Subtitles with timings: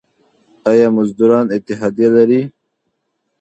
[0.69, 2.41] آیا مزدوران اتحادیه لري؟